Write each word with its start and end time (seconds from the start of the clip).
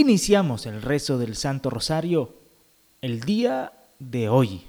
Iniciamos 0.00 0.64
el 0.64 0.80
rezo 0.80 1.18
del 1.18 1.36
Santo 1.36 1.68
Rosario 1.68 2.34
el 3.02 3.20
día 3.20 3.74
de 3.98 4.30
hoy. 4.30 4.62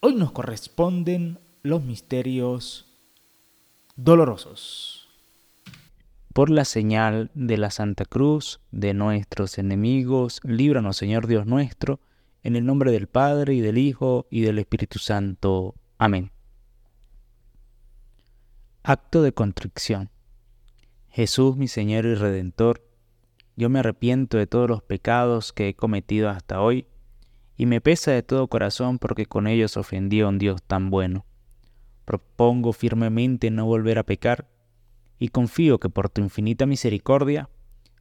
Hoy 0.00 0.14
nos 0.14 0.30
corresponden 0.30 1.38
los 1.62 1.82
misterios 1.82 2.84
dolorosos. 3.96 5.08
Por 6.34 6.50
la 6.50 6.66
señal 6.66 7.30
de 7.32 7.56
la 7.56 7.70
Santa 7.70 8.04
Cruz 8.04 8.60
de 8.72 8.92
nuestros 8.92 9.56
enemigos, 9.56 10.40
líbranos 10.44 10.98
Señor 10.98 11.26
Dios 11.26 11.46
nuestro, 11.46 11.98
en 12.42 12.56
el 12.56 12.66
nombre 12.66 12.92
del 12.92 13.06
Padre 13.06 13.54
y 13.54 13.62
del 13.62 13.78
Hijo 13.78 14.26
y 14.28 14.42
del 14.42 14.58
Espíritu 14.58 14.98
Santo. 14.98 15.74
Amén. 15.96 16.30
Acto 18.82 19.22
de 19.22 19.32
contrición. 19.32 20.10
Jesús, 21.08 21.56
mi 21.56 21.68
Señor 21.68 22.04
y 22.04 22.16
Redentor, 22.16 22.82
yo 23.58 23.68
me 23.68 23.80
arrepiento 23.80 24.38
de 24.38 24.46
todos 24.46 24.70
los 24.70 24.84
pecados 24.84 25.52
que 25.52 25.70
he 25.70 25.74
cometido 25.74 26.28
hasta 26.28 26.60
hoy, 26.60 26.86
y 27.56 27.66
me 27.66 27.80
pesa 27.80 28.12
de 28.12 28.22
todo 28.22 28.46
corazón 28.46 29.00
porque 29.00 29.26
con 29.26 29.48
ellos 29.48 29.76
ofendí 29.76 30.20
a 30.20 30.28
un 30.28 30.38
Dios 30.38 30.62
tan 30.62 30.90
bueno. 30.90 31.26
Propongo 32.04 32.72
firmemente 32.72 33.50
no 33.50 33.66
volver 33.66 33.98
a 33.98 34.04
pecar, 34.04 34.48
y 35.18 35.30
confío 35.30 35.80
que 35.80 35.90
por 35.90 36.08
tu 36.08 36.20
infinita 36.20 36.66
misericordia 36.66 37.50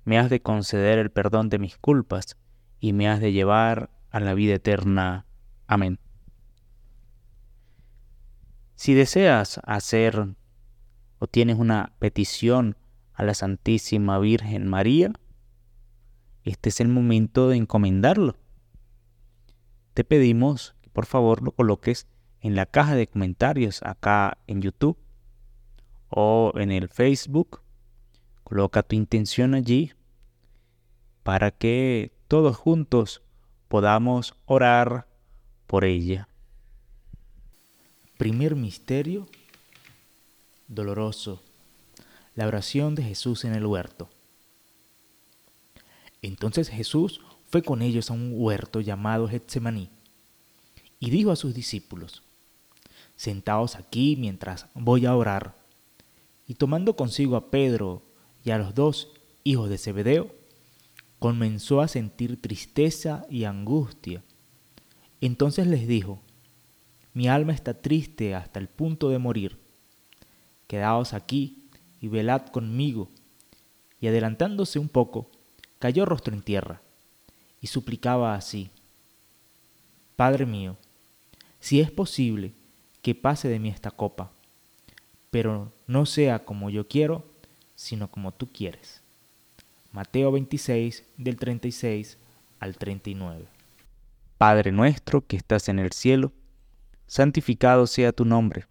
me 0.06 0.20
has 0.20 0.30
de 0.30 0.44
conceder 0.44 1.00
el 1.00 1.10
perdón 1.10 1.50
de 1.50 1.58
mis 1.58 1.76
culpas 1.76 2.38
y 2.80 2.94
me 2.94 3.10
has 3.10 3.20
de 3.20 3.32
llevar 3.32 3.90
a 4.12 4.20
la 4.20 4.36
vida 4.36 4.54
eterna. 4.54 5.26
Amén. 5.66 5.98
Si 8.76 8.94
deseas 8.94 9.60
hacer 9.64 10.36
o 11.18 11.26
tienes 11.26 11.58
una 11.58 11.94
petición 11.98 12.78
a 13.12 13.24
la 13.24 13.34
Santísima 13.34 14.20
Virgen 14.20 14.68
María, 14.68 15.14
este 16.48 16.70
es 16.70 16.80
el 16.80 16.88
momento 16.88 17.50
de 17.50 17.58
encomendarlo. 17.58 18.38
Te 19.94 20.04
pedimos 20.04 20.76
que 20.82 20.90
por 20.90 21.06
favor 21.06 21.42
lo 21.42 21.52
coloques 21.52 22.08
en 22.42 22.56
la 22.56 22.66
caja 22.66 22.96
de 22.96 23.08
comentarios 23.08 23.82
acá 23.84 24.38
en 24.48 24.62
YouTube 24.62 24.98
o 26.10 26.54
en 26.56 26.72
el 26.72 26.88
Facebook. 26.88 27.62
Coloca 28.44 28.82
tu 28.82 28.96
intención 28.96 29.56
allí 29.56 29.92
para 31.24 31.52
que 31.52 32.14
todos 32.30 32.56
juntos 32.56 33.22
podamos 33.68 34.34
orar 34.46 35.06
por 35.66 35.84
ella. 35.84 36.30
Primer 38.18 38.56
misterio 38.56 39.28
doloroso. 40.70 41.42
La 42.36 42.48
oración 42.48 42.96
de 42.96 43.04
Jesús 43.04 43.44
en 43.44 43.54
el 43.54 43.66
huerto. 43.66 44.10
Entonces 46.28 46.68
Jesús 46.68 47.22
fue 47.50 47.64
con 47.64 47.82
ellos 47.82 48.10
a 48.10 48.14
un 48.14 48.34
huerto 48.34 48.82
llamado 48.82 49.30
Getsemaní 49.30 49.90
y 51.00 51.10
dijo 51.10 51.32
a 51.32 51.38
sus 51.38 51.54
discípulos, 51.54 52.22
Sentaos 53.16 53.78
aquí 53.78 54.18
mientras 54.18 54.66
voy 54.74 55.06
a 55.06 55.16
orar. 55.16 55.56
Y 56.46 56.56
tomando 56.56 56.98
consigo 56.98 57.38
a 57.38 57.50
Pedro 57.50 58.02
y 58.44 58.52
a 58.52 58.58
los 58.58 58.76
dos 58.76 59.08
hijos 59.46 59.70
de 59.70 59.78
Zebedeo, 59.78 60.30
comenzó 61.18 61.80
a 61.80 61.88
sentir 61.88 62.42
tristeza 62.42 63.26
y 63.30 63.46
angustia. 63.46 64.22
Entonces 65.22 65.66
les 65.66 65.88
dijo, 65.88 66.20
Mi 67.14 67.30
alma 67.30 67.54
está 67.54 67.74
triste 67.74 68.36
hasta 68.36 68.60
el 68.60 68.68
punto 68.68 69.10
de 69.10 69.18
morir. 69.18 69.58
Quedaos 70.68 71.14
aquí 71.14 71.70
y 72.02 72.10
velad 72.10 72.48
conmigo. 72.48 73.08
Y 74.02 74.08
adelantándose 74.08 74.78
un 74.78 74.90
poco, 74.90 75.32
cayó 75.80 76.06
rostro 76.06 76.34
en 76.34 76.42
tierra 76.42 76.82
y 77.62 77.68
suplicaba 77.68 78.36
así, 78.36 78.70
Padre 80.16 80.46
mío, 80.46 80.76
si 81.60 81.80
es 81.80 81.92
posible 81.92 82.52
que 83.02 83.14
pase 83.14 83.48
de 83.48 83.60
mí 83.60 83.70
esta 83.70 83.92
copa, 83.92 84.32
pero 85.30 85.72
no 85.86 86.06
sea 86.06 86.44
como 86.44 86.70
yo 86.70 86.88
quiero, 86.88 87.24
sino 87.76 88.10
como 88.10 88.32
tú 88.32 88.48
quieres. 88.48 89.02
Mateo 89.92 90.32
26 90.32 91.04
del 91.18 91.38
36 91.38 92.18
al 92.60 92.78
39. 92.78 93.46
Padre 94.38 94.72
nuestro 94.72 95.26
que 95.26 95.38
estás 95.38 95.70
en 95.70 95.80
el 95.80 95.92
cielo, 95.92 96.32
santificado 97.08 97.88
sea 97.88 98.12
tu 98.12 98.26
nombre. 98.26 98.66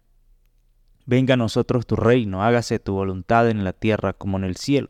Venga 1.05 1.35
a 1.35 1.37
nosotros 1.37 1.87
tu 1.87 1.95
reino, 1.95 2.43
hágase 2.43 2.79
tu 2.79 2.93
voluntad 2.93 3.49
en 3.49 3.63
la 3.63 3.73
tierra 3.73 4.13
como 4.13 4.37
en 4.37 4.43
el 4.43 4.57
cielo. 4.57 4.89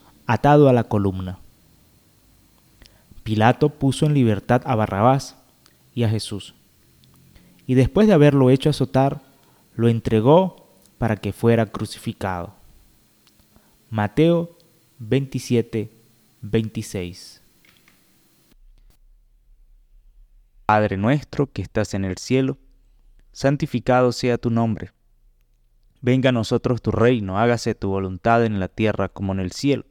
atado 0.31 0.69
a 0.69 0.73
la 0.73 0.85
columna. 0.85 1.39
Pilato 3.23 3.67
puso 3.67 4.05
en 4.05 4.13
libertad 4.13 4.61
a 4.63 4.75
Barrabás 4.75 5.35
y 5.93 6.03
a 6.03 6.09
Jesús, 6.09 6.55
y 7.67 7.73
después 7.73 8.07
de 8.07 8.13
haberlo 8.13 8.49
hecho 8.49 8.69
azotar, 8.69 9.19
lo 9.75 9.89
entregó 9.89 10.69
para 10.97 11.17
que 11.17 11.33
fuera 11.33 11.65
crucificado. 11.65 12.53
Mateo 13.89 14.57
27, 14.99 15.91
26. 16.41 17.41
Padre 20.65 20.95
nuestro 20.95 21.51
que 21.51 21.61
estás 21.61 21.93
en 21.93 22.05
el 22.05 22.17
cielo, 22.17 22.57
santificado 23.33 24.13
sea 24.13 24.37
tu 24.37 24.49
nombre. 24.49 24.91
Venga 25.99 26.29
a 26.29 26.31
nosotros 26.31 26.81
tu 26.81 26.91
reino, 26.91 27.37
hágase 27.37 27.75
tu 27.75 27.89
voluntad 27.89 28.45
en 28.45 28.61
la 28.61 28.69
tierra 28.69 29.09
como 29.09 29.33
en 29.33 29.41
el 29.41 29.51
cielo. 29.51 29.90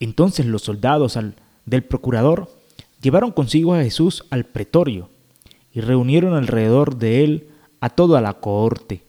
Entonces 0.00 0.46
los 0.46 0.62
soldados 0.62 1.18
del 1.64 1.84
procurador 1.84 2.48
Llevaron 3.06 3.30
consigo 3.30 3.74
a 3.74 3.82
Jesús 3.82 4.24
al 4.30 4.46
pretorio 4.46 5.10
y 5.72 5.80
reunieron 5.80 6.34
alrededor 6.34 6.96
de 6.96 7.24
él 7.24 7.48
a 7.80 7.90
toda 7.90 8.20
la 8.20 8.34
cohorte. 8.34 9.02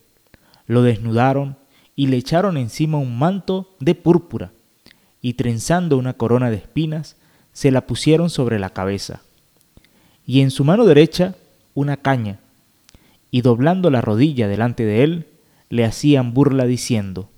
Lo 0.66 0.82
desnudaron 0.82 1.58
y 1.96 2.08
le 2.08 2.18
echaron 2.18 2.58
encima 2.58 2.98
un 2.98 3.18
manto 3.18 3.76
de 3.80 3.96
púrpura 3.96 4.52
y 5.22 5.34
trenzando 5.34 5.98
una 5.98 6.14
corona 6.14 6.52
de 6.52 6.58
espinas, 6.58 7.16
se 7.54 7.72
la 7.72 7.88
pusieron 7.88 8.30
sobre 8.30 8.60
la 8.60 8.70
cabeza. 8.70 9.22
Y 10.28 10.42
en 10.42 10.52
su 10.52 10.64
mano 10.64 10.86
derecha 10.86 11.36
una 11.74 11.98
caña, 11.98 12.40
y 13.32 13.42
doblando 13.42 13.90
la 13.90 14.02
rodilla 14.02 14.48
delante 14.48 14.86
de 14.86 15.04
él, 15.04 15.28
le 15.70 15.86
hacían 15.86 16.36
burla 16.36 16.66
diciendo, 16.66 17.30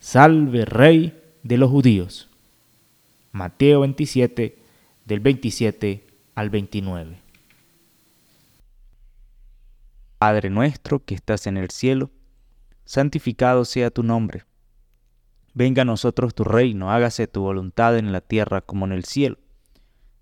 Salve 0.00 0.64
Rey 0.64 1.16
de 1.44 1.58
los 1.58 1.70
judíos. 1.70 2.25
Mateo 3.36 3.80
27, 3.80 4.56
del 5.04 5.20
27 5.20 6.06
al 6.36 6.48
29. 6.48 7.20
Padre 10.16 10.48
nuestro 10.48 11.04
que 11.04 11.14
estás 11.14 11.46
en 11.46 11.58
el 11.58 11.68
cielo, 11.68 12.10
santificado 12.86 13.66
sea 13.66 13.90
tu 13.90 14.02
nombre. 14.02 14.44
Venga 15.52 15.82
a 15.82 15.84
nosotros 15.84 16.34
tu 16.34 16.44
reino, 16.44 16.90
hágase 16.90 17.26
tu 17.26 17.42
voluntad 17.42 17.98
en 17.98 18.10
la 18.10 18.22
tierra 18.22 18.62
como 18.62 18.86
en 18.86 18.92
el 18.92 19.04
cielo. 19.04 19.36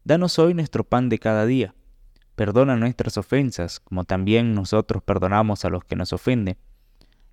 Danos 0.03 0.41
hoy 0.41 0.53
nuestro 0.53 0.83
pan 0.83 1.09
de 1.09 1.21
cada 1.21 1.47
día. 1.47 1.73
Perdona 2.35 2.75
nuestras 2.75 3.17
ofensas, 3.17 3.79
como 3.79 4.03
también 4.03 4.57
nosotros 4.57 5.05
perdonamos 5.05 5.65
a 5.65 5.71
los 5.71 5.85
que 5.85 5.95
nos 5.95 6.13
ofenden. 6.13 6.57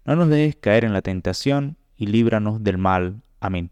No 0.05 0.15
nos 0.15 0.29
dejes 0.29 0.57
caer 0.57 0.85
en 0.85 0.93
la 0.93 1.01
tentación 1.01 1.75
y 1.97 2.05
líbranos 2.05 2.63
del 2.63 2.77
mal. 2.77 3.23
Amén. 3.39 3.71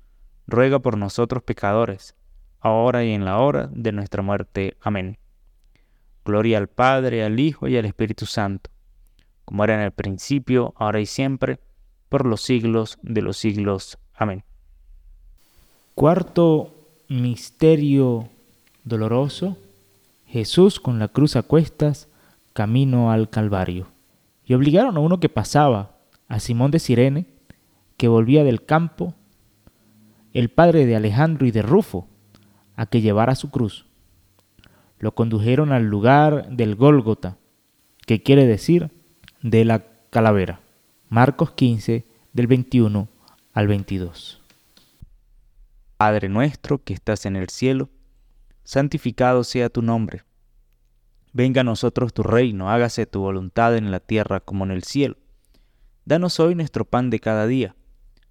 ruega 0.51 0.79
por 0.79 0.97
nosotros 0.97 1.41
pecadores, 1.41 2.15
ahora 2.59 3.03
y 3.03 3.11
en 3.11 3.25
la 3.25 3.39
hora 3.39 3.69
de 3.71 3.91
nuestra 3.91 4.21
muerte. 4.21 4.77
Amén. 4.81 5.17
Gloria 6.23 6.59
al 6.59 6.67
Padre, 6.67 7.23
al 7.23 7.39
Hijo 7.39 7.67
y 7.67 7.77
al 7.77 7.85
Espíritu 7.85 8.27
Santo, 8.27 8.69
como 9.45 9.63
era 9.63 9.73
en 9.73 9.81
el 9.81 9.91
principio, 9.91 10.73
ahora 10.77 10.99
y 10.99 11.07
siempre, 11.07 11.59
por 12.09 12.25
los 12.25 12.41
siglos 12.41 12.99
de 13.01 13.21
los 13.21 13.37
siglos. 13.37 13.97
Amén. 14.13 14.43
Cuarto 15.95 16.75
misterio 17.07 18.29
doloroso, 18.83 19.57
Jesús 20.27 20.79
con 20.79 20.99
la 20.99 21.07
cruz 21.07 21.35
a 21.35 21.41
cuestas, 21.41 22.07
camino 22.53 23.11
al 23.11 23.29
Calvario. 23.29 23.87
Y 24.45 24.53
obligaron 24.53 24.97
a 24.97 24.99
uno 24.99 25.19
que 25.19 25.29
pasaba, 25.29 25.91
a 26.27 26.39
Simón 26.39 26.71
de 26.71 26.79
Sirene, 26.79 27.25
que 27.97 28.07
volvía 28.07 28.43
del 28.43 28.63
campo, 28.63 29.13
el 30.33 30.49
padre 30.49 30.85
de 30.85 30.95
Alejandro 30.95 31.45
y 31.45 31.51
de 31.51 31.61
Rufo, 31.61 32.07
a 32.75 32.85
que 32.85 33.01
llevara 33.01 33.35
su 33.35 33.49
cruz 33.51 33.85
lo 35.01 35.15
condujeron 35.15 35.71
al 35.71 35.85
lugar 35.85 36.47
del 36.49 36.75
Gólgota, 36.75 37.37
que 38.05 38.21
quiere 38.21 38.45
decir 38.45 38.91
de 39.41 39.65
la 39.65 39.83
calavera. 40.11 40.61
Marcos 41.09 41.51
15, 41.51 42.05
del 42.33 42.45
21 42.45 43.09
al 43.51 43.67
22. 43.67 44.39
Padre 45.97 46.29
nuestro 46.29 46.83
que 46.83 46.93
estás 46.93 47.25
en 47.25 47.35
el 47.35 47.49
cielo, 47.49 47.89
santificado 48.63 49.43
sea 49.43 49.69
tu 49.69 49.81
nombre. 49.81 50.23
Venga 51.33 51.61
a 51.61 51.65
nosotros 51.65 52.13
tu 52.13 52.21
reino, 52.21 52.69
hágase 52.69 53.07
tu 53.07 53.21
voluntad 53.21 53.75
en 53.75 53.89
la 53.89 54.01
tierra 54.01 54.39
como 54.39 54.65
en 54.65 54.71
el 54.71 54.83
cielo. 54.83 55.17
Danos 56.05 56.39
hoy 56.39 56.53
nuestro 56.53 56.85
pan 56.85 57.09
de 57.09 57.19
cada 57.19 57.47
día. 57.47 57.75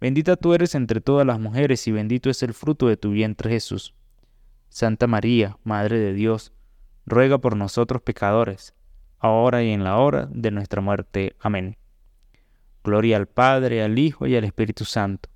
Bendita 0.00 0.36
tú 0.36 0.52
eres 0.52 0.74
entre 0.74 1.00
todas 1.00 1.26
las 1.26 1.40
mujeres 1.40 1.86
y 1.86 1.92
bendito 1.92 2.28
es 2.28 2.42
el 2.42 2.52
fruto 2.52 2.88
de 2.88 2.96
tu 2.96 3.10
vientre 3.10 3.50
Jesús. 3.50 3.94
Santa 4.68 5.06
María, 5.06 5.56
Madre 5.64 5.98
de 5.98 6.12
Dios, 6.12 6.52
ruega 7.06 7.38
por 7.38 7.56
nosotros 7.56 8.02
pecadores, 8.02 8.74
ahora 9.18 9.62
y 9.62 9.70
en 9.70 9.84
la 9.84 9.96
hora 9.96 10.28
de 10.30 10.50
nuestra 10.50 10.82
muerte. 10.82 11.34
Amén. 11.40 11.78
Gloria 12.84 13.16
al 13.16 13.26
Padre, 13.26 13.82
al 13.82 13.98
Hijo 13.98 14.26
y 14.26 14.36
al 14.36 14.44
Espíritu 14.44 14.84
Santo, 14.84 15.30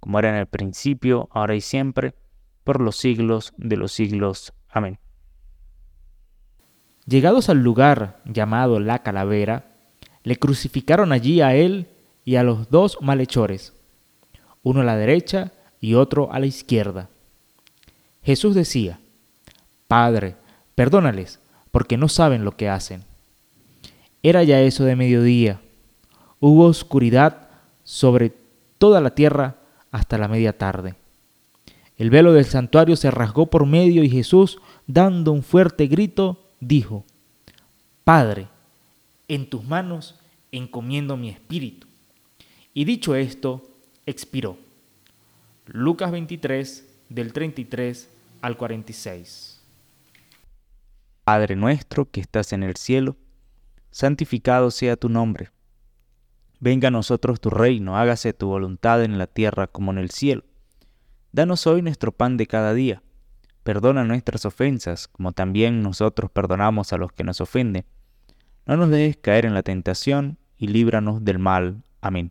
como 0.00 0.18
era 0.18 0.30
en 0.30 0.36
el 0.36 0.46
principio, 0.46 1.28
ahora 1.32 1.54
y 1.54 1.60
siempre, 1.60 2.14
por 2.64 2.80
los 2.80 2.96
siglos 2.96 3.52
de 3.56 3.76
los 3.76 3.92
siglos. 3.92 4.54
Amén. 4.68 4.98
Llegados 7.06 7.48
al 7.48 7.62
lugar 7.62 8.22
llamado 8.24 8.80
la 8.80 9.02
calavera, 9.02 9.76
le 10.22 10.36
crucificaron 10.36 11.12
allí 11.12 11.40
a 11.40 11.54
él 11.54 11.88
y 12.24 12.36
a 12.36 12.44
los 12.44 12.70
dos 12.70 12.98
malhechores, 13.00 13.74
uno 14.62 14.80
a 14.80 14.84
la 14.84 14.96
derecha 14.96 15.52
y 15.80 15.94
otro 15.94 16.32
a 16.32 16.38
la 16.38 16.46
izquierda. 16.46 17.08
Jesús 18.22 18.54
decía, 18.54 18.98
Padre, 19.88 20.36
perdónales, 20.74 21.40
porque 21.70 21.96
no 21.96 22.08
saben 22.08 22.44
lo 22.44 22.56
que 22.56 22.68
hacen. 22.68 23.04
Era 24.22 24.44
ya 24.44 24.60
eso 24.60 24.84
de 24.84 24.94
mediodía 24.94 25.60
Hubo 26.44 26.64
oscuridad 26.64 27.50
sobre 27.84 28.32
toda 28.78 29.00
la 29.00 29.14
tierra 29.14 29.58
hasta 29.92 30.18
la 30.18 30.26
media 30.26 30.58
tarde. 30.58 30.96
El 31.96 32.10
velo 32.10 32.32
del 32.32 32.46
santuario 32.46 32.96
se 32.96 33.12
rasgó 33.12 33.46
por 33.46 33.64
medio 33.64 34.02
y 34.02 34.10
Jesús, 34.10 34.58
dando 34.88 35.30
un 35.30 35.44
fuerte 35.44 35.86
grito, 35.86 36.40
dijo, 36.58 37.04
Padre, 38.02 38.48
en 39.28 39.48
tus 39.48 39.62
manos 39.62 40.16
encomiendo 40.50 41.16
mi 41.16 41.28
espíritu. 41.28 41.86
Y 42.74 42.86
dicho 42.86 43.14
esto, 43.14 43.62
expiró. 44.06 44.56
Lucas 45.66 46.10
23, 46.10 46.86
del 47.08 47.32
33 47.32 48.08
al 48.40 48.56
46. 48.56 49.60
Padre 51.24 51.56
nuestro 51.56 52.10
que 52.10 52.20
estás 52.20 52.52
en 52.52 52.62
el 52.62 52.76
cielo, 52.76 53.16
santificado 53.90 54.70
sea 54.70 54.96
tu 54.96 55.08
nombre 55.08 55.50
Venga 56.62 56.86
a 56.86 56.90
nosotros 56.92 57.40
tu 57.40 57.50
reino, 57.50 57.98
hágase 57.98 58.32
tu 58.32 58.46
voluntad 58.46 59.02
en 59.02 59.18
la 59.18 59.26
tierra 59.26 59.66
como 59.66 59.90
en 59.90 59.98
el 59.98 60.10
cielo. 60.10 60.44
Danos 61.32 61.66
hoy 61.66 61.82
nuestro 61.82 62.12
pan 62.12 62.36
de 62.36 62.46
cada 62.46 62.72
día. 62.72 63.02
Perdona 63.64 64.04
nuestras 64.04 64.44
ofensas, 64.44 65.08
como 65.08 65.32
también 65.32 65.82
nosotros 65.82 66.30
perdonamos 66.30 66.92
a 66.92 66.98
los 66.98 67.10
que 67.10 67.24
nos 67.24 67.40
ofenden. 67.40 67.84
No 68.64 68.76
nos 68.76 68.90
dejes 68.90 69.16
caer 69.16 69.44
en 69.44 69.54
la 69.54 69.64
tentación, 69.64 70.38
y 70.56 70.68
líbranos 70.68 71.24
del 71.24 71.40
mal. 71.40 71.82
Amén. 72.00 72.30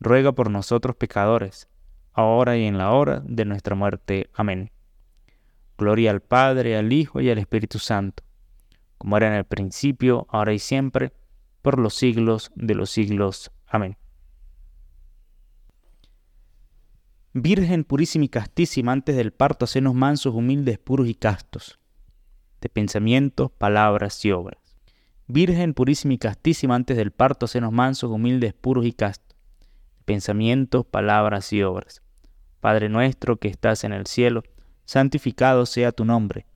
ruega 0.00 0.32
por 0.32 0.50
nosotros 0.50 0.96
pecadores, 0.96 1.68
ahora 2.12 2.56
y 2.56 2.64
en 2.64 2.78
la 2.78 2.92
hora 2.92 3.22
de 3.24 3.44
nuestra 3.44 3.74
muerte. 3.74 4.30
Amén. 4.34 4.70
Gloria 5.76 6.10
al 6.10 6.20
Padre, 6.20 6.76
al 6.76 6.92
Hijo 6.92 7.20
y 7.20 7.30
al 7.30 7.38
Espíritu 7.38 7.78
Santo, 7.78 8.22
como 8.98 9.16
era 9.16 9.28
en 9.28 9.34
el 9.34 9.44
principio, 9.44 10.26
ahora 10.30 10.52
y 10.52 10.58
siempre, 10.58 11.12
por 11.62 11.78
los 11.78 11.94
siglos 11.94 12.52
de 12.54 12.74
los 12.74 12.90
siglos. 12.90 13.50
Amén. 13.66 13.96
Virgen 17.32 17.84
purísima 17.84 18.26
y 18.26 18.28
castísima 18.28 18.92
antes 18.92 19.16
del 19.16 19.32
parto, 19.32 19.66
senos 19.66 19.94
mansos, 19.94 20.34
humildes, 20.34 20.78
puros 20.78 21.08
y 21.08 21.14
castos 21.14 21.80
de 22.64 22.70
pensamientos, 22.70 23.50
palabras 23.52 24.24
y 24.24 24.32
obras. 24.32 24.58
Virgen 25.26 25.74
purísima 25.74 26.14
y 26.14 26.18
castísima 26.18 26.74
antes 26.74 26.96
del 26.96 27.10
parto, 27.10 27.46
senos 27.46 27.72
mansos, 27.72 28.10
humildes, 28.10 28.54
puros 28.54 28.86
y 28.86 28.92
castos, 28.92 29.33
pensamientos, 30.04 30.86
palabras 30.86 31.52
y 31.52 31.62
obras. 31.62 32.02
Padre 32.60 32.88
nuestro 32.88 33.36
que 33.36 33.48
estás 33.48 33.84
en 33.84 33.92
el 33.92 34.06
cielo, 34.06 34.42
santificado 34.84 35.66
sea 35.66 35.92
tu 35.92 36.04
nombre. 36.04 36.46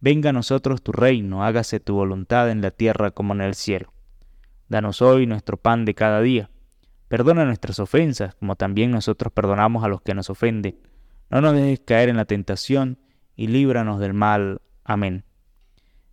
Venga 0.00 0.30
a 0.30 0.32
nosotros 0.32 0.82
tu 0.82 0.92
reino, 0.92 1.42
hágase 1.42 1.80
tu 1.80 1.94
voluntad 1.94 2.50
en 2.50 2.60
la 2.60 2.70
tierra 2.70 3.10
como 3.10 3.34
en 3.34 3.40
el 3.40 3.54
cielo. 3.54 3.92
Danos 4.68 5.02
hoy 5.02 5.26
nuestro 5.26 5.56
pan 5.56 5.84
de 5.84 5.94
cada 5.94 6.20
día. 6.20 6.50
Perdona 7.08 7.44
nuestras 7.44 7.78
ofensas, 7.78 8.34
como 8.34 8.56
también 8.56 8.90
nosotros 8.90 9.32
perdonamos 9.32 9.84
a 9.84 9.88
los 9.88 10.02
que 10.02 10.14
nos 10.14 10.28
ofenden. 10.28 10.78
No 11.30 11.40
nos 11.40 11.54
dejes 11.54 11.80
caer 11.80 12.08
en 12.08 12.16
la 12.16 12.24
tentación, 12.24 12.98
y 13.36 13.48
líbranos 13.48 14.00
del 14.00 14.14
mal. 14.14 14.60
Amén. 14.84 15.24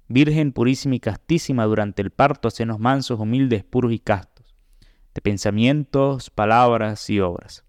Virgen 0.08 0.52
purísima 0.52 0.96
y 0.96 1.00
castísima 1.00 1.66
durante 1.66 2.02
el 2.02 2.12
parto, 2.12 2.50
senos 2.50 2.80
mansos, 2.80 3.20
humildes, 3.20 3.64
puros 3.64 3.94
y 3.94 4.00
castos, 4.00 4.33
de 5.14 5.22
pensamientos, 5.22 6.30
palabras 6.30 7.10
y 7.10 7.20
obras. 7.20 7.64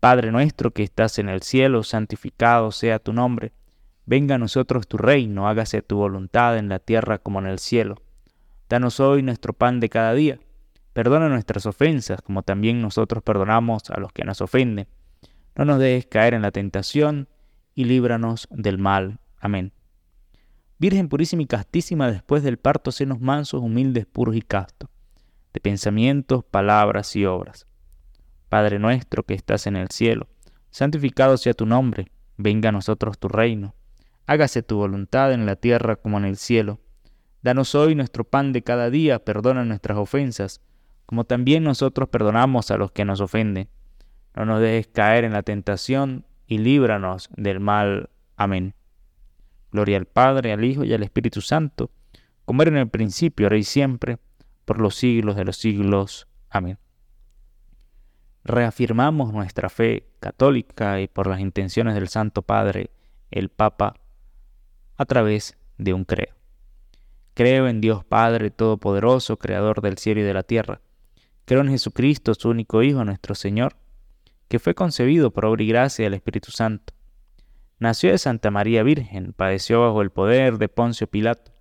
Padre 0.00 0.32
nuestro 0.32 0.72
que 0.72 0.82
estás 0.82 1.18
en 1.18 1.28
el 1.28 1.42
cielo, 1.42 1.82
santificado 1.82 2.72
sea 2.72 2.98
tu 2.98 3.12
nombre. 3.12 3.52
Venga 4.06 4.34
a 4.34 4.38
nosotros 4.38 4.86
tu 4.86 4.98
reino, 4.98 5.48
hágase 5.48 5.80
tu 5.80 5.96
voluntad 5.96 6.58
en 6.58 6.68
la 6.68 6.78
tierra 6.78 7.18
como 7.18 7.38
en 7.38 7.46
el 7.46 7.58
cielo. 7.58 8.02
Danos 8.68 9.00
hoy 9.00 9.22
nuestro 9.22 9.52
pan 9.52 9.80
de 9.80 9.88
cada 9.88 10.12
día. 10.12 10.38
Perdona 10.92 11.28
nuestras 11.28 11.66
ofensas, 11.66 12.20
como 12.22 12.42
también 12.42 12.82
nosotros 12.82 13.22
perdonamos 13.22 13.90
a 13.90 13.98
los 13.98 14.12
que 14.12 14.24
nos 14.24 14.40
ofenden. 14.40 14.86
No 15.56 15.64
nos 15.64 15.78
dejes 15.78 16.06
caer 16.06 16.34
en 16.34 16.42
la 16.42 16.50
tentación, 16.50 17.28
y 17.74 17.84
líbranos 17.84 18.46
del 18.50 18.78
mal. 18.78 19.18
Amén. 19.38 19.72
Virgen 20.78 21.08
purísima 21.08 21.42
y 21.42 21.46
castísima 21.46 22.10
después 22.10 22.42
del 22.42 22.58
parto, 22.58 22.92
senos 22.92 23.20
mansos, 23.20 23.62
humildes, 23.62 24.06
puros 24.06 24.36
y 24.36 24.42
castos, 24.42 24.90
de 25.54 25.60
pensamientos, 25.60 26.44
palabras 26.44 27.16
y 27.16 27.24
obras. 27.24 27.66
Padre 28.50 28.78
nuestro 28.78 29.22
que 29.22 29.34
estás 29.34 29.66
en 29.66 29.76
el 29.76 29.88
cielo, 29.88 30.28
santificado 30.70 31.36
sea 31.38 31.54
tu 31.54 31.64
nombre, 31.64 32.10
venga 32.36 32.68
a 32.68 32.72
nosotros 32.72 33.18
tu 33.18 33.28
reino, 33.28 33.74
hágase 34.26 34.62
tu 34.62 34.76
voluntad 34.76 35.32
en 35.32 35.46
la 35.46 35.56
tierra 35.56 35.96
como 35.96 36.18
en 36.18 36.24
el 36.26 36.36
cielo. 36.36 36.80
Danos 37.42 37.74
hoy 37.74 37.94
nuestro 37.94 38.24
pan 38.24 38.52
de 38.52 38.62
cada 38.62 38.90
día, 38.90 39.24
perdona 39.24 39.64
nuestras 39.64 39.96
ofensas, 39.96 40.60
como 41.06 41.24
también 41.24 41.62
nosotros 41.62 42.08
perdonamos 42.08 42.70
a 42.70 42.76
los 42.76 42.90
que 42.90 43.04
nos 43.04 43.20
ofenden. 43.20 43.68
No 44.34 44.46
nos 44.46 44.60
dejes 44.60 44.88
caer 44.88 45.24
en 45.24 45.32
la 45.32 45.42
tentación 45.42 46.24
y 46.46 46.58
líbranos 46.58 47.28
del 47.36 47.60
mal. 47.60 48.10
Amén. 48.36 48.74
Gloria 49.70 49.98
al 49.98 50.06
Padre, 50.06 50.52
al 50.52 50.64
Hijo 50.64 50.84
y 50.84 50.94
al 50.94 51.02
Espíritu 51.02 51.40
Santo, 51.40 51.90
como 52.44 52.62
era 52.62 52.70
en 52.70 52.78
el 52.78 52.88
principio, 52.88 53.46
ahora 53.46 53.58
y 53.58 53.62
siempre, 53.62 54.18
por 54.64 54.80
los 54.80 54.94
siglos 54.94 55.36
de 55.36 55.44
los 55.44 55.56
siglos. 55.56 56.26
Amén. 56.50 56.78
Reafirmamos 58.44 59.32
nuestra 59.32 59.68
fe 59.68 60.06
católica 60.20 61.00
y 61.00 61.08
por 61.08 61.26
las 61.26 61.40
intenciones 61.40 61.94
del 61.94 62.08
Santo 62.08 62.42
Padre, 62.42 62.90
el 63.30 63.48
Papa, 63.48 63.94
a 64.96 65.04
través 65.06 65.56
de 65.78 65.94
un 65.94 66.04
creo. 66.04 66.34
Creo 67.34 67.66
en 67.66 67.80
Dios 67.80 68.04
Padre 68.04 68.50
Todopoderoso, 68.50 69.38
Creador 69.38 69.80
del 69.80 69.98
cielo 69.98 70.20
y 70.20 70.24
de 70.24 70.34
la 70.34 70.42
tierra. 70.42 70.80
Creo 71.46 71.62
en 71.62 71.70
Jesucristo, 71.70 72.34
su 72.34 72.50
único 72.50 72.82
Hijo, 72.82 73.04
nuestro 73.04 73.34
Señor, 73.34 73.76
que 74.48 74.58
fue 74.58 74.74
concebido 74.74 75.32
por 75.32 75.46
obra 75.46 75.62
y 75.62 75.68
gracia 75.68 76.04
del 76.04 76.14
Espíritu 76.14 76.50
Santo 76.50 76.94
Nació 77.78 78.12
de 78.12 78.18
Santa 78.18 78.50
María 78.50 78.82
Virgen, 78.82 79.32
padeció 79.32 79.80
bajo 79.80 80.00
el 80.00 80.10
poder 80.10 80.58
de 80.58 80.68
Poncio 80.68 81.06
Pilato. 81.06 81.52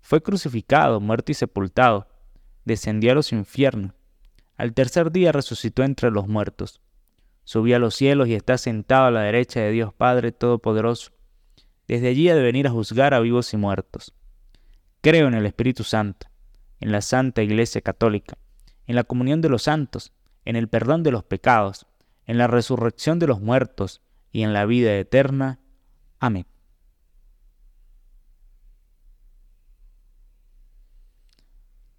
Fue 0.00 0.22
crucificado, 0.22 1.00
muerto 1.00 1.32
y 1.32 1.34
sepultado. 1.34 2.06
Descendió 2.64 3.12
a 3.12 3.14
los 3.14 3.32
infiernos. 3.32 3.92
Al 4.56 4.74
tercer 4.74 5.10
día 5.10 5.32
resucitó 5.32 5.82
entre 5.82 6.10
los 6.10 6.28
muertos. 6.28 6.80
Subió 7.44 7.76
a 7.76 7.78
los 7.78 7.94
cielos 7.94 8.28
y 8.28 8.34
está 8.34 8.58
sentado 8.58 9.06
a 9.06 9.10
la 9.10 9.22
derecha 9.22 9.60
de 9.60 9.72
Dios 9.72 9.92
Padre 9.92 10.32
Todopoderoso. 10.32 11.12
Desde 11.88 12.08
allí 12.08 12.28
ha 12.28 12.34
de 12.34 12.42
venir 12.42 12.66
a 12.66 12.70
juzgar 12.70 13.14
a 13.14 13.20
vivos 13.20 13.52
y 13.52 13.56
muertos. 13.56 14.14
Creo 15.00 15.26
en 15.26 15.34
el 15.34 15.46
Espíritu 15.46 15.82
Santo, 15.82 16.28
en 16.78 16.92
la 16.92 17.00
Santa 17.00 17.42
Iglesia 17.42 17.80
Católica, 17.80 18.38
en 18.86 18.94
la 18.94 19.04
comunión 19.04 19.40
de 19.40 19.48
los 19.48 19.64
santos, 19.64 20.12
en 20.44 20.54
el 20.54 20.68
perdón 20.68 21.02
de 21.02 21.10
los 21.10 21.24
pecados, 21.24 21.86
en 22.26 22.38
la 22.38 22.46
resurrección 22.46 23.18
de 23.18 23.26
los 23.26 23.40
muertos, 23.40 24.00
y 24.32 24.42
en 24.42 24.52
la 24.52 24.64
vida 24.64 24.96
eterna. 24.96 25.60
Amén. 26.18 26.46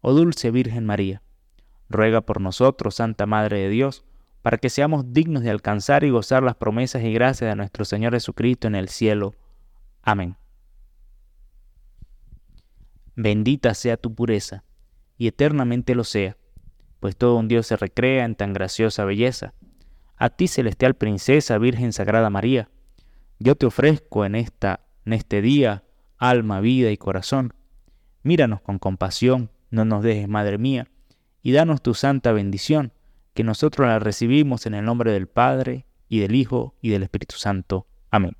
oh 0.00 0.12
dulce 0.12 0.50
Virgen 0.50 0.86
María, 0.86 1.22
ruega 1.88 2.20
por 2.20 2.40
nosotros, 2.40 2.96
Santa 2.96 3.26
Madre 3.26 3.60
de 3.60 3.68
Dios, 3.68 4.04
para 4.42 4.58
que 4.58 4.70
seamos 4.70 5.12
dignos 5.12 5.42
de 5.42 5.50
alcanzar 5.50 6.04
y 6.04 6.10
gozar 6.10 6.42
las 6.42 6.56
promesas 6.56 7.02
y 7.02 7.12
gracias 7.12 7.50
de 7.50 7.56
nuestro 7.56 7.84
Señor 7.84 8.14
Jesucristo 8.14 8.68
en 8.68 8.74
el 8.74 8.88
cielo. 8.88 9.34
Amén. 10.02 10.36
Bendita 13.16 13.74
sea 13.74 13.96
tu 13.96 14.14
pureza, 14.14 14.64
y 15.18 15.26
eternamente 15.26 15.94
lo 15.94 16.04
sea, 16.04 16.36
pues 17.00 17.16
todo 17.16 17.36
un 17.36 17.48
Dios 17.48 17.66
se 17.66 17.76
recrea 17.76 18.24
en 18.24 18.34
tan 18.34 18.52
graciosa 18.52 19.04
belleza. 19.04 19.52
A 20.16 20.30
ti, 20.30 20.48
celestial 20.48 20.94
princesa, 20.94 21.58
Virgen 21.58 21.92
Sagrada 21.92 22.30
María, 22.30 22.70
yo 23.38 23.54
te 23.56 23.66
ofrezco 23.66 24.24
en 24.24 24.34
esta 24.34 24.80
en 25.04 25.14
este 25.14 25.42
día 25.42 25.84
alma, 26.18 26.60
vida 26.60 26.90
y 26.90 26.96
corazón. 26.96 27.54
Míranos 28.22 28.60
con 28.60 28.78
compasión, 28.78 29.50
no 29.70 29.84
nos 29.84 30.02
dejes, 30.02 30.28
Madre 30.28 30.58
mía, 30.58 30.88
y 31.42 31.52
danos 31.52 31.82
tu 31.82 31.94
santa 31.94 32.32
bendición, 32.32 32.92
que 33.34 33.44
nosotros 33.44 33.86
la 33.86 33.98
recibimos 33.98 34.66
en 34.66 34.74
el 34.74 34.84
nombre 34.84 35.12
del 35.12 35.28
Padre, 35.28 35.86
y 36.08 36.18
del 36.18 36.34
Hijo, 36.34 36.74
y 36.82 36.90
del 36.90 37.04
Espíritu 37.04 37.36
Santo. 37.36 37.86
Amén. 38.10 38.36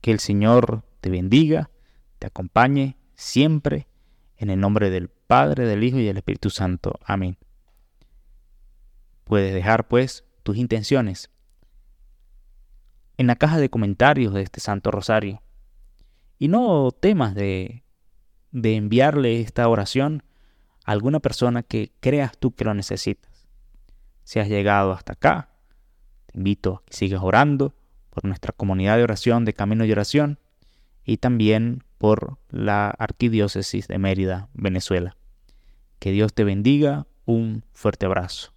Que 0.00 0.12
el 0.12 0.20
Señor 0.20 0.84
te 1.00 1.10
bendiga, 1.10 1.70
te 2.18 2.28
acompañe 2.28 2.96
siempre, 3.16 3.88
en 4.38 4.48
el 4.48 4.60
nombre 4.60 4.90
del 4.90 5.08
Padre, 5.08 5.66
del 5.66 5.84
Hijo 5.84 5.98
y 5.98 6.06
del 6.06 6.16
Espíritu 6.16 6.50
Santo. 6.50 6.98
Amén. 7.04 7.36
Puedes 9.24 9.52
dejar 9.52 9.86
pues 9.88 10.24
tus 10.42 10.56
intenciones 10.56 11.30
en 13.18 13.26
la 13.26 13.36
caja 13.36 13.58
de 13.58 13.68
comentarios 13.68 14.32
de 14.32 14.42
este 14.42 14.60
Santo 14.60 14.90
Rosario. 14.90 15.42
Y 16.40 16.48
no 16.48 16.90
temas 16.90 17.34
de, 17.34 17.84
de 18.50 18.74
enviarle 18.74 19.42
esta 19.42 19.68
oración 19.68 20.24
a 20.86 20.92
alguna 20.92 21.20
persona 21.20 21.62
que 21.62 21.92
creas 22.00 22.36
tú 22.38 22.52
que 22.52 22.64
lo 22.64 22.72
necesitas. 22.74 23.46
Si 24.24 24.40
has 24.40 24.48
llegado 24.48 24.92
hasta 24.92 25.12
acá, 25.12 25.50
te 26.26 26.38
invito 26.38 26.76
a 26.76 26.82
que 26.86 26.96
sigas 26.96 27.22
orando 27.22 27.74
por 28.08 28.24
nuestra 28.24 28.52
comunidad 28.52 28.96
de 28.96 29.04
oración 29.04 29.44
de 29.44 29.52
Camino 29.52 29.84
de 29.84 29.92
Oración 29.92 30.38
y 31.04 31.18
también 31.18 31.84
por 31.98 32.38
la 32.48 32.88
Arquidiócesis 32.88 33.86
de 33.86 33.98
Mérida, 33.98 34.48
Venezuela. 34.54 35.16
Que 35.98 36.10
Dios 36.10 36.32
te 36.32 36.44
bendiga. 36.44 37.06
Un 37.26 37.64
fuerte 37.74 38.06
abrazo. 38.06 38.54